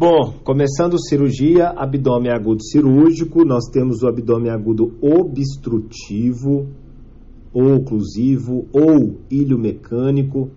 [0.00, 6.68] Bom, começando cirurgia, abdômen agudo cirúrgico, nós temos o abdômen agudo obstrutivo,
[7.52, 10.50] ou oclusivo, ou ilho mecânico.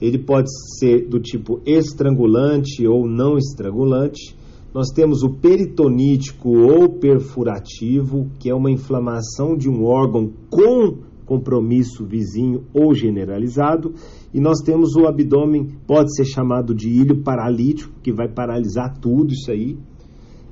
[0.00, 4.36] Ele pode ser do tipo estrangulante ou não estrangulante.
[4.74, 12.04] Nós temos o peritonítico ou perfurativo, que é uma inflamação de um órgão com compromisso
[12.04, 13.94] vizinho ou generalizado.
[14.34, 19.32] E nós temos o abdômen, pode ser chamado de ilho paralítico, que vai paralisar tudo
[19.32, 19.78] isso aí.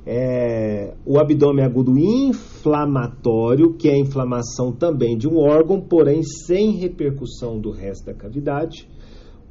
[0.03, 6.71] É, o abdômen agudo inflamatório, que é a inflamação também de um órgão, porém sem
[6.71, 8.89] repercussão do resto da cavidade.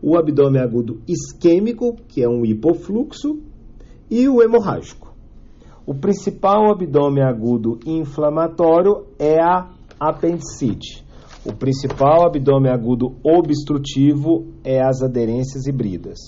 [0.02, 3.38] O abdômen agudo isquêmico, que é um hipofluxo,
[4.10, 5.15] e o hemorrágico.
[5.87, 11.05] O principal abdômen agudo inflamatório é a apendicite.
[11.45, 16.19] O principal abdômen agudo obstrutivo é as aderências híbridas.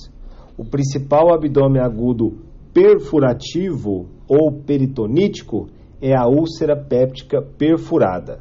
[0.57, 2.39] O principal abdômen agudo
[2.73, 5.69] perfurativo ou peritonítico
[6.01, 8.41] é a úlcera péptica perfurada.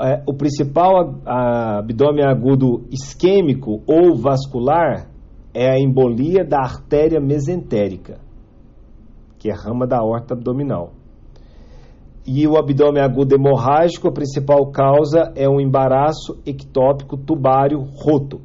[0.00, 5.10] É, o principal abdômen agudo isquêmico ou vascular
[5.52, 8.18] é a embolia da artéria mesentérica,
[9.38, 10.92] que é a rama da horta abdominal.
[12.26, 18.40] E o abdômen agudo hemorrágico, a principal causa é um embaraço ectópico tubário roto.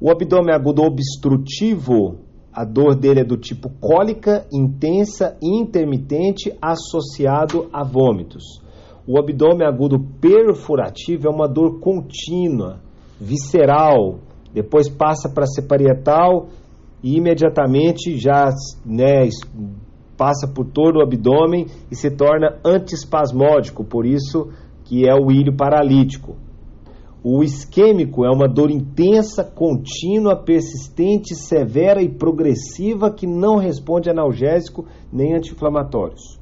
[0.00, 2.20] O abdômen agudo obstrutivo,
[2.52, 8.62] a dor dele é do tipo cólica, intensa e intermitente, associado a vômitos.
[9.06, 12.80] O abdômen agudo perfurativo é uma dor contínua,
[13.20, 14.20] visceral,
[14.54, 16.48] depois passa para ser parietal
[17.02, 18.48] e imediatamente já
[18.84, 19.28] né,
[20.20, 24.50] passa por todo o abdômen e se torna antiespasmódico, por isso
[24.84, 26.36] que é o ilho paralítico.
[27.24, 34.12] O isquêmico é uma dor intensa, contínua, persistente, severa e progressiva que não responde a
[34.12, 36.38] analgésico nem anti-inflamatórios.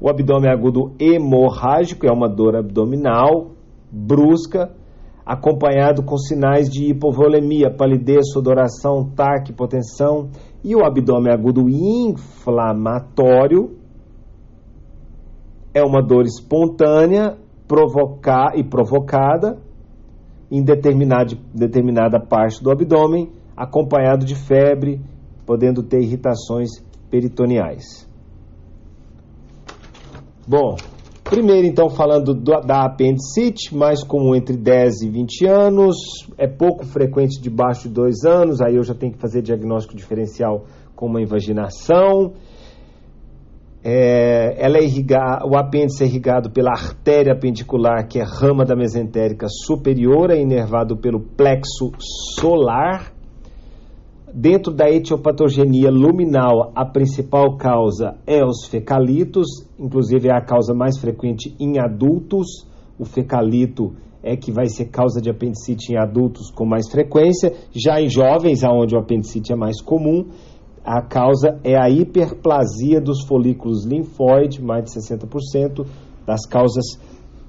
[0.00, 3.52] O abdômen agudo hemorrágico é uma dor abdominal
[3.88, 4.74] brusca,
[5.24, 10.30] acompanhado com sinais de hipovolemia, palidez, sudoração, taque, hipotensão
[10.64, 12.22] e o abdômen agudo inflamatório
[15.74, 19.58] é uma dor espontânea provocar e provocada
[20.50, 25.00] em determinada, determinada parte do abdômen, acompanhado de febre,
[25.46, 26.68] podendo ter irritações
[27.10, 28.06] peritoneais.
[30.46, 30.76] Bom,
[31.32, 35.96] Primeiro, então, falando do, da apendicite, mais comum entre 10 e 20 anos,
[36.36, 40.66] é pouco frequente debaixo de 2 anos, aí eu já tenho que fazer diagnóstico diferencial
[40.94, 42.34] com uma invaginação.
[43.82, 48.76] É, ela é irrigada, o apêndice é irrigado pela artéria apendicular, que é rama da
[48.76, 51.92] mesentérica superior, é inervado pelo plexo
[52.38, 53.10] solar,
[54.34, 59.46] Dentro da etiopatogenia luminal, a principal causa é os fecalitos,
[59.78, 62.66] inclusive é a causa mais frequente em adultos.
[62.98, 67.52] O fecalito é que vai ser causa de apendicite em adultos com mais frequência.
[67.72, 70.24] Já em jovens, aonde o apendicite é mais comum,
[70.82, 75.86] a causa é a hiperplasia dos folículos linfóides, mais de 60%
[76.26, 76.98] das causas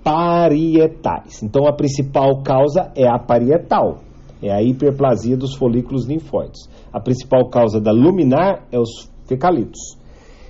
[0.03, 1.41] parietais.
[1.41, 3.99] Então, a principal causa é a parietal,
[4.43, 6.69] é a hiperplasia dos folículos linfóides.
[6.91, 9.97] A principal causa da luminar é os fecalitos.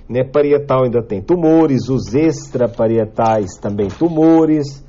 [0.08, 4.84] Né, parietal ainda tem tumores, os extraparietais também tumores.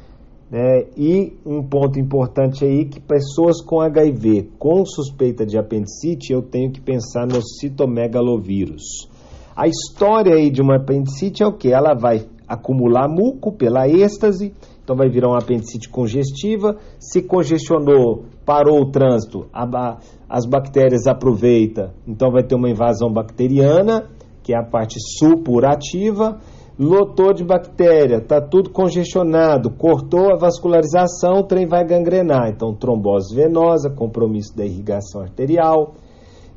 [0.52, 6.42] Né, e um ponto importante aí que pessoas com HIV com suspeita de apendicite, eu
[6.42, 9.08] tenho que pensar no citomegalovírus.
[9.56, 11.72] A história aí de uma apendicite é o que?
[11.72, 16.78] Ela vai acumular muco pela êxtase, então vai virar uma apendicite congestiva.
[17.00, 19.98] Se congestionou, parou o trânsito, a,
[20.30, 24.08] as bactérias aproveitam, então vai ter uma invasão bacteriana,
[24.44, 26.40] que é a parte supurativa.
[26.78, 32.50] Lotou de bactéria, está tudo congestionado, cortou a vascularização, o trem vai gangrenar.
[32.50, 35.94] Então, trombose venosa, compromisso da irrigação arterial.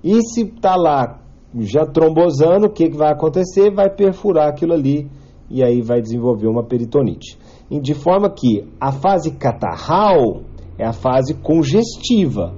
[0.03, 1.21] E se está lá
[1.61, 3.73] já trombosando, o que, que vai acontecer?
[3.73, 5.09] Vai perfurar aquilo ali
[5.49, 7.39] e aí vai desenvolver uma peritonite
[7.71, 10.41] de forma que a fase catarral
[10.79, 12.55] é a fase congestiva.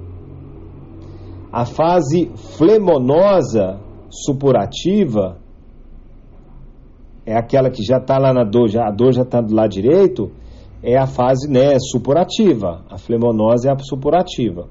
[1.51, 3.79] A fase flemonosa
[4.09, 5.37] supurativa
[7.25, 9.69] é aquela que já está lá na dor, já, a dor já está do lado
[9.69, 10.31] direito,
[10.83, 12.83] é a fase né, supurativa.
[12.89, 14.67] A flemonose é a supurativa.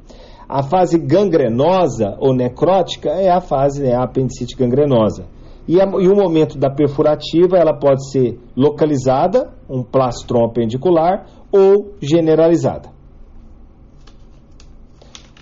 [0.48, 5.26] A fase gangrenosa ou necrótica é a fase, é a apendicite gangrenosa.
[5.68, 11.94] E, a, e o momento da perfurativa, ela pode ser localizada, um plastron apendicular, ou
[12.00, 12.99] generalizada.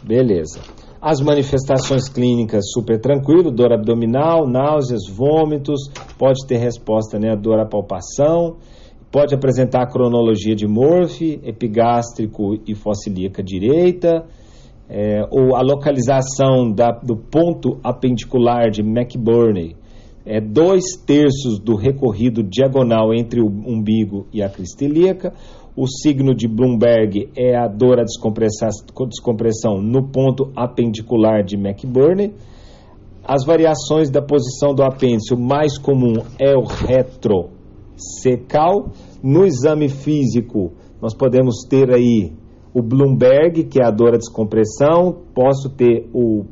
[0.02, 0.60] Beleza.
[1.00, 7.66] As manifestações clínicas super tranquilo, dor abdominal, náuseas, vômitos, pode ter resposta, né, dor à
[7.66, 8.56] palpação,
[9.10, 14.24] pode apresentar a cronologia de Morphy, epigástrico e fossilíaca direita,
[14.88, 19.76] é, ou a localização da, do ponto apendicular de McBurney,
[20.28, 25.32] é dois terços do recorrido diagonal entre o umbigo e a crista ilíaca,
[25.78, 32.34] o signo de Bloomberg é a dor à descompressão no ponto apendicular de McBurney.
[33.24, 37.46] As variações da posição do apêndice, o mais comum é o retrocecal.
[39.22, 42.32] No exame físico, nós podemos ter aí
[42.74, 46.44] o Bloomberg, que é a dor à descompressão, posso ter o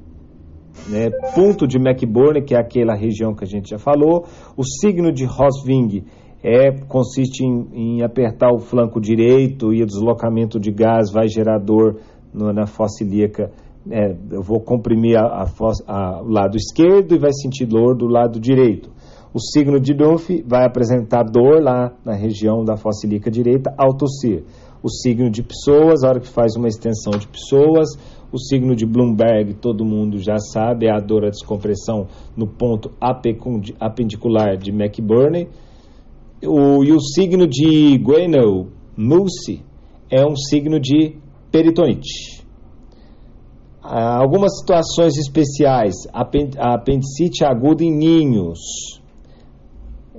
[0.89, 4.25] né, ponto de McBurney, que é aquela região que a gente já falou,
[4.57, 6.05] o signo de Rosving
[6.43, 11.59] é, consiste em, em, apertar o flanco direito e o deslocamento de gás vai gerar
[11.59, 11.99] dor
[12.33, 13.51] no, na fossa ilíaca.
[13.91, 15.47] É, eu vou comprimir a, a,
[15.87, 18.91] a, o lado esquerdo e vai sentir dor do lado direito.
[19.33, 23.95] O signo de Duff vai apresentar dor lá na região da fossa ilíaca direita ao
[23.95, 24.45] tossir.
[24.83, 27.89] O signo de pessoas, a hora que faz uma extensão de pessoas,
[28.33, 32.07] o signo de Bloomberg, todo mundo já sabe, é a dor à descompressão
[32.37, 35.49] no ponto apendicular de McBurney
[36.45, 39.63] o, e o signo de Gueno, Mulsi,
[40.11, 41.17] é um signo de
[41.51, 42.45] peritonite.
[43.83, 49.01] Ah, algumas situações especiais, apendicite aguda em ninhos,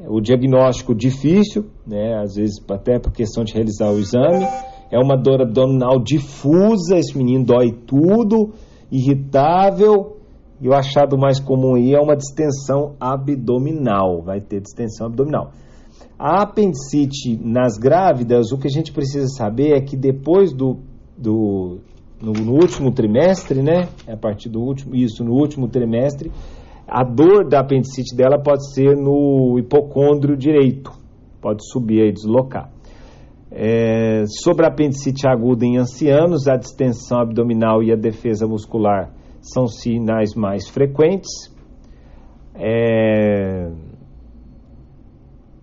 [0.07, 4.45] o diagnóstico difícil, né, às vezes até por questão de realizar o exame,
[4.89, 8.53] é uma dor abdominal difusa, esse menino dói tudo,
[8.89, 10.17] irritável,
[10.61, 15.51] e o achado mais comum aí é uma distensão abdominal, vai ter distensão abdominal.
[16.19, 20.79] A apendicite nas grávidas, o que a gente precisa saber é que depois do,
[21.15, 21.79] do
[22.19, 23.87] no, no, último trimestre, né?
[24.07, 26.31] A partir do último, isso, no último trimestre,
[26.87, 30.91] a dor da apendicite dela pode ser no hipocôndrio direito,
[31.39, 32.71] pode subir e deslocar.
[33.51, 39.67] É, sobre a apendicite aguda em ancianos, a distensão abdominal e a defesa muscular são
[39.67, 41.55] sinais mais frequentes.
[42.55, 43.69] É,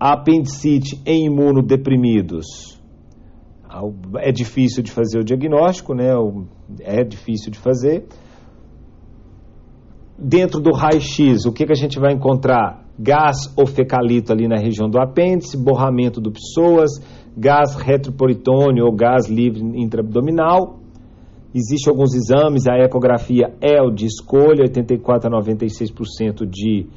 [0.05, 2.79] a apendicite em imunodeprimidos.
[4.19, 6.11] É difícil de fazer o diagnóstico, né?
[6.81, 8.05] É difícil de fazer.
[10.19, 12.85] Dentro do raio-x, o que, que a gente vai encontrar?
[12.99, 16.91] Gás ou fecalito ali na região do apêndice, borramento do psoas,
[17.35, 20.81] gás retroperitônio ou gás livre intraabdominal.
[21.55, 26.89] Existem alguns exames, a ecografia é o de escolha, 84 a 96% de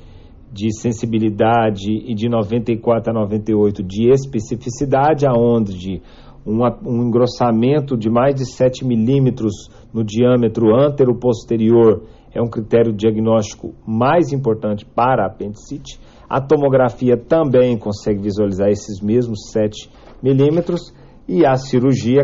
[0.51, 6.01] de sensibilidade e de 94 a 98 de especificidade, aonde
[6.45, 12.03] um, engrossamento de mais de 7 milímetros no diâmetro antero-posterior
[12.33, 15.99] é um critério diagnóstico mais importante para a apendicite.
[16.29, 19.89] A tomografia também consegue visualizar esses mesmos 7
[20.21, 20.93] milímetros
[21.27, 22.23] e a cirurgia,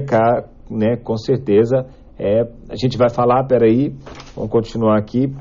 [0.70, 1.86] né, com certeza,
[2.18, 3.94] é, a gente vai falar, peraí,
[4.36, 5.34] vamos continuar aqui,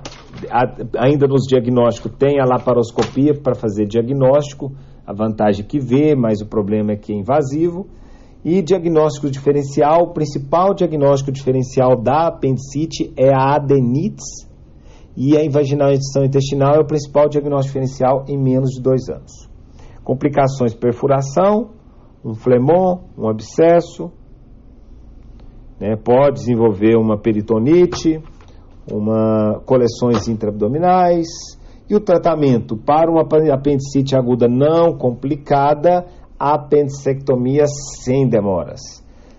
[0.99, 4.73] ainda nos diagnósticos tem a laparoscopia para fazer diagnóstico,
[5.07, 7.87] a vantagem que vê, mas o problema é que é invasivo.
[8.45, 14.49] E diagnóstico diferencial, o principal diagnóstico diferencial da apendicite é a adenites
[15.17, 19.49] e a invaginação intestinal é o principal diagnóstico diferencial em menos de dois anos.
[20.03, 21.71] Complicações, perfuração,
[22.25, 24.11] um flemon, um abscesso,
[25.79, 28.21] né, pode desenvolver uma peritonite,
[28.91, 31.27] uma coleções intraabdominais
[31.89, 33.23] e o tratamento para uma
[33.53, 36.07] apendicite aguda não complicada,
[36.39, 37.65] apendicectomia
[38.03, 38.81] sem demoras.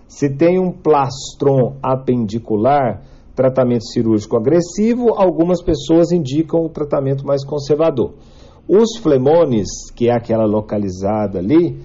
[0.06, 3.02] Se tem um plastron apendicular,
[3.34, 8.14] tratamento cirúrgico agressivo, algumas pessoas indicam o tratamento mais conservador.
[8.68, 11.76] Os flemones, que é aquela localizada ali,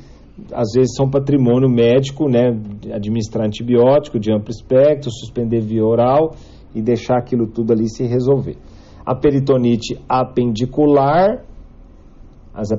[0.53, 2.55] às vezes são patrimônio médico, né,
[2.93, 6.35] administrar antibiótico de amplo espectro, suspender via oral
[6.73, 8.57] e deixar aquilo tudo ali se resolver.
[9.05, 11.43] A peritonite apendicular,
[12.53, 12.69] as,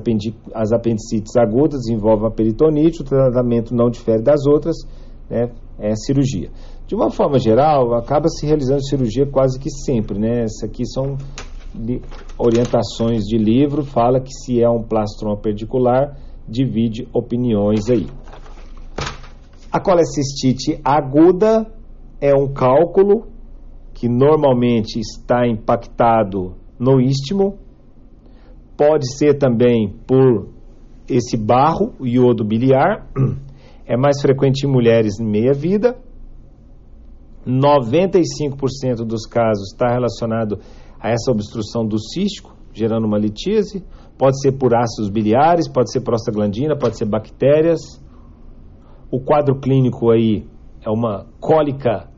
[0.53, 4.77] as apendicites agudas envolvem a peritonite, o tratamento não difere das outras,
[5.29, 6.49] né, é cirurgia.
[6.87, 10.43] De uma forma geral, acaba se realizando cirurgia quase que sempre, né?
[10.43, 11.17] Essas aqui são
[12.37, 16.17] orientações de livro, fala que se é um plastron apendicular,
[16.47, 18.07] divide opiniões aí.
[19.71, 21.65] A colecistite aguda
[22.19, 23.30] é um cálculo
[24.01, 27.59] que normalmente está impactado no istmo,
[28.75, 30.47] pode ser também por
[31.07, 33.07] esse barro, o iodo biliar,
[33.85, 35.99] é mais frequente em mulheres em meia vida.
[37.45, 40.57] 95% dos casos está relacionado
[40.99, 43.85] a essa obstrução do cístico, gerando uma litíase.
[44.17, 47.81] Pode ser por ácidos biliares, pode ser prostaglandina, pode ser bactérias.
[49.11, 50.47] O quadro clínico aí
[50.83, 52.09] é uma cólica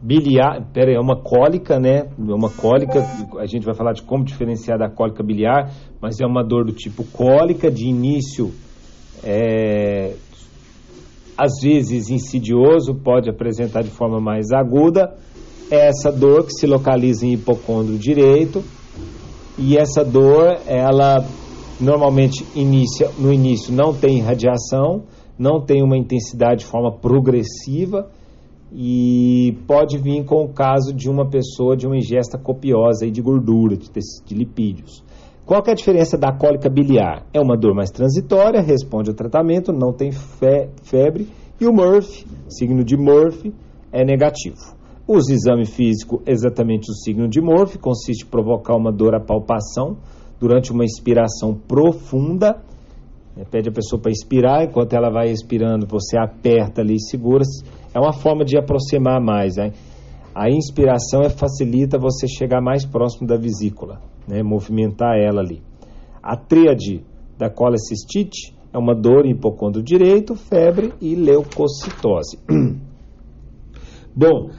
[0.00, 2.08] biliar, pera aí, é uma cólica, né?
[2.18, 3.04] É uma cólica,
[3.38, 6.72] a gente vai falar de como diferenciar da cólica biliar, mas é uma dor do
[6.72, 8.52] tipo cólica, de início
[9.24, 10.14] é,
[11.36, 15.16] às vezes insidioso, pode apresentar de forma mais aguda.
[15.70, 18.64] É essa dor que se localiza em hipocôndrio direito
[19.58, 21.24] e essa dor, ela
[21.80, 25.04] normalmente inicia, no início não tem radiação,
[25.38, 28.08] não tem uma intensidade de forma progressiva
[28.72, 33.76] e pode vir com o caso de uma pessoa de uma ingesta copiosa de gordura,
[33.76, 33.88] de,
[34.24, 35.02] de lipídios.
[35.46, 37.24] Qual é a diferença da cólica biliar?
[37.32, 41.26] É uma dor mais transitória, responde ao tratamento, não tem fe febre,
[41.58, 43.54] e o Murphy, signo de Murphy,
[43.90, 44.76] é negativo.
[45.08, 49.96] Usa exame físico exatamente o signo de Murphy, consiste em provocar uma dor à palpação
[50.38, 52.62] durante uma inspiração profunda.
[53.50, 57.44] Pede a pessoa para expirar, enquanto ela vai expirando, você aperta ali e segura.
[57.98, 59.56] É uma forma de aproximar mais.
[59.56, 59.72] Né?
[60.32, 65.60] A inspiração é, facilita você chegar mais próximo da vesícula né, movimentar ela ali.
[66.22, 67.04] A tríade
[67.36, 72.38] da colecistite é uma dor em hipocôndrio direito, febre e leucocitose.
[74.14, 74.50] Bom,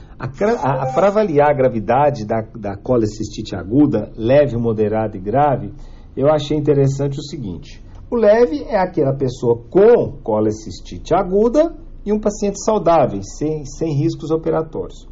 [0.94, 5.72] para avaliar a gravidade da, da colecistite aguda, leve, moderada e grave,
[6.14, 12.18] eu achei interessante o seguinte: o leve é aquela pessoa com colecistite aguda e um
[12.18, 15.08] paciente saudável, sem, sem riscos operatórios.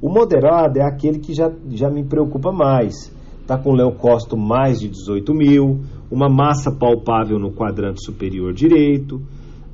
[0.00, 4.88] O moderado é aquele que já, já me preocupa mais, está com leucócito mais de
[4.88, 5.80] 18 mil,
[6.10, 9.20] uma massa palpável no quadrante superior direito.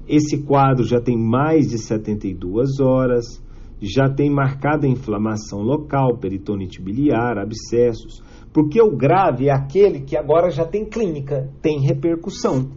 [0.09, 3.43] Esse quadro já tem mais de 72 horas,
[3.81, 10.51] já tem marcada inflamação local, peritonite biliar, abscessos, porque o grave é aquele que agora
[10.51, 12.71] já tem clínica, tem repercussão.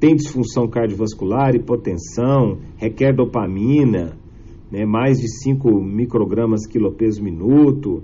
[0.00, 4.16] Tem disfunção cardiovascular, hipotensão, requer dopamina,
[4.72, 8.02] né, mais de 5 microgramas quilopeso minuto,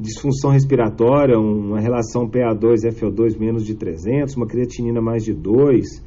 [0.00, 6.04] disfunção respiratória, uma relação PA2-FO2 menos de 300, uma creatinina mais de 2,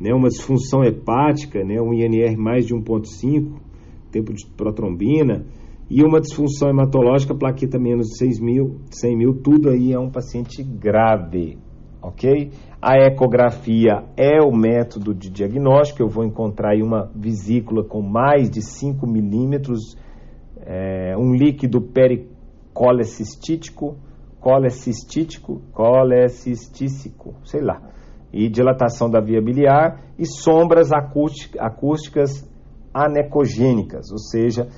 [0.00, 3.52] né, uma disfunção hepática, né, um INR mais de 1,5,
[4.10, 5.46] tempo de protrombina,
[5.88, 10.10] e uma disfunção hematológica, plaqueta menos de 6 mil, 100 mil, tudo aí é um
[10.10, 11.58] paciente grave,
[12.06, 12.50] ok?
[12.80, 18.50] A ecografia é o método de diagnóstico, eu vou encontrar aí uma vesícula com mais
[18.50, 19.96] de 5 milímetros,
[20.66, 22.34] é, um líquido pericardíaco,
[22.74, 23.96] colecistítico,
[24.40, 27.80] colecistítico, colecistícico, sei lá,
[28.32, 32.52] e dilatação da via biliar e sombras acústicas
[32.92, 34.68] anecogênicas, ou seja,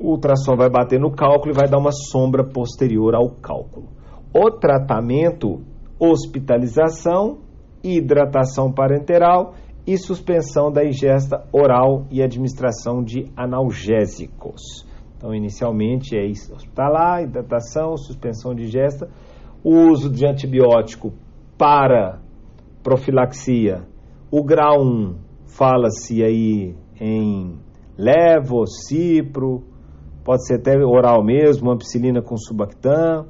[0.00, 3.88] o ultrassom vai bater no cálculo e vai dar uma sombra posterior ao cálculo.
[4.34, 5.62] O tratamento,
[6.10, 7.38] hospitalização,
[7.82, 9.54] hidratação parenteral
[9.86, 14.86] e suspensão da ingesta oral e administração de analgésicos.
[15.16, 19.08] Então, inicialmente é hospitalar, hidratação, suspensão de gesta,
[19.62, 21.12] o uso de antibiótico
[21.56, 22.20] para
[22.82, 23.86] profilaxia.
[24.30, 27.58] O grau 1 fala-se aí em
[27.96, 29.62] levo, cipro,
[30.24, 33.26] pode ser até oral mesmo, ampicilina com subactam.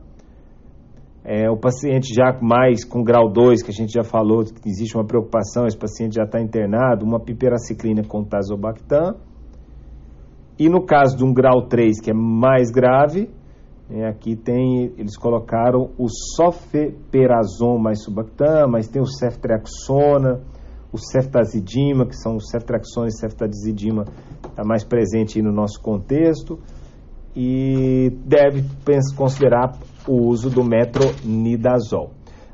[1.24, 4.94] É, o paciente já mais com grau 2, que a gente já falou que existe
[4.94, 9.16] uma preocupação, esse paciente já está internado, uma piperaciclina com tazobactam.
[10.58, 13.30] E no caso de um grau 3, que é mais grave,
[13.90, 20.42] é, aqui tem, eles colocaram o sofeperazon mais subactam, mas tem o ceftriaxona,
[20.92, 24.04] o ceftazidima, que são o ceftriaxona e ceftazidima,
[24.46, 26.58] está mais presente no nosso contexto,
[27.36, 28.64] e deve
[29.16, 32.10] considerar o uso do metronidazol.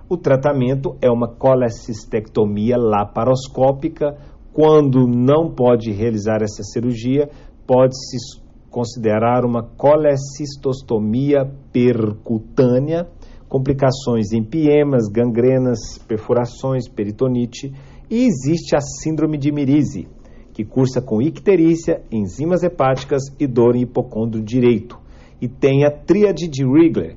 [0.08, 4.16] O tratamento é uma colecistectomia laparoscópica.
[4.52, 7.28] Quando não pode realizar essa cirurgia,
[7.66, 13.06] pode-se considerar uma colecistostomia percutânea,
[13.48, 17.72] complicações em piemas, gangrenas, perfurações, peritonite,
[18.10, 20.08] e existe a síndrome de Mirise,
[20.52, 24.98] que cursa com icterícia, enzimas hepáticas e dor em hipocôndrio direito.
[25.40, 27.16] E tem a tríade de Rigler,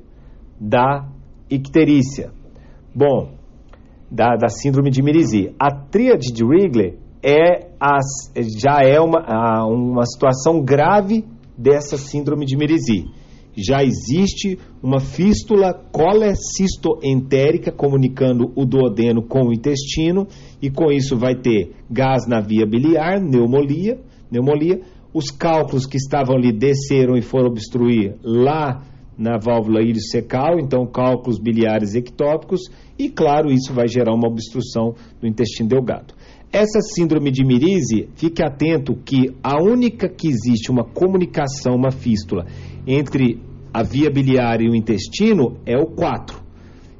[0.58, 1.08] da
[1.50, 2.30] icterícia.
[2.94, 3.32] Bom,
[4.10, 5.54] da, da síndrome de Mirise.
[5.58, 11.24] A tríade de Rigler é as, já é uma, uma situação grave
[11.56, 13.06] dessa síndrome de Merezi.
[13.56, 20.26] Já existe uma fístula colecistoentérica comunicando o duodeno com o intestino
[20.60, 24.80] e com isso vai ter gás na via biliar, pneumonia, pneumonia
[25.14, 28.82] os cálculos que estavam ali desceram e foram obstruir lá
[29.16, 32.62] na válvula iliocecal, então cálculos biliares ectópicos,
[32.98, 36.14] e claro, isso vai gerar uma obstrução do intestino delgado.
[36.52, 42.46] Essa síndrome de Mirise, fique atento que a única que existe uma comunicação, uma fístula,
[42.86, 43.40] entre
[43.72, 46.44] a via biliar e o intestino é o 4.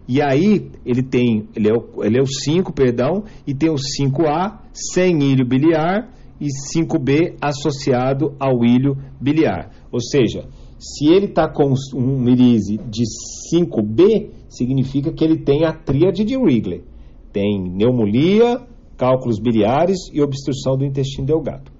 [0.08, 3.76] E aí ele tem, ele é o, ele é o 5, perdão, e tem o
[3.76, 9.70] 5A sem ilho biliar e 5B associado ao ilho biliar.
[9.92, 10.48] Ou seja,
[10.84, 13.04] se ele está com um mirise de
[13.50, 16.84] 5B, significa que ele tem a tríade de Wrigley.
[17.32, 18.60] Tem pneumonia,
[18.94, 21.72] cálculos biliares e obstrução do intestino delgado.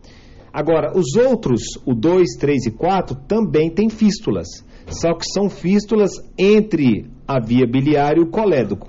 [0.50, 4.46] Agora, os outros, o 2, 3 e 4, também têm fístulas,
[4.87, 8.88] só que são fístulas entre a via biliar e o colédoco.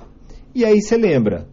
[0.54, 1.46] E aí você lembra,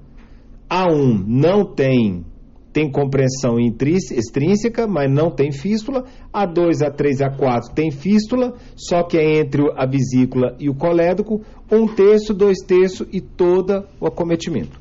[0.71, 2.25] A1 não tem
[2.73, 6.05] tem compreensão extrínseca, mas não tem fístula.
[6.33, 11.87] A2, A3, A4 tem fístula, só que é entre a vesícula e o colédoco, um
[11.87, 14.81] terço, dois terços e todo o acometimento.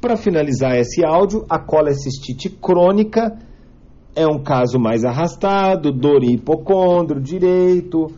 [0.00, 3.38] Para finalizar esse áudio, a colecistite crônica
[4.14, 8.08] é um caso mais arrastado, dor em hipocôndrio direito,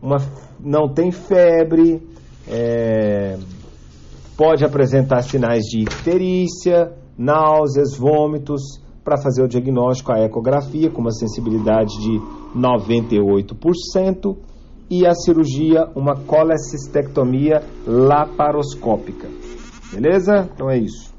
[0.00, 0.16] uma,
[0.58, 2.00] não tem febre,
[2.48, 3.36] é,
[4.36, 11.10] pode apresentar sinais de icterícia, náuseas, vômitos, para fazer o diagnóstico, a ecografia com uma
[11.10, 12.20] sensibilidade de
[12.56, 14.36] 98%
[14.90, 19.28] e a cirurgia, uma colecistectomia laparoscópica.
[19.92, 20.48] Beleza?
[20.54, 21.11] Então é isso.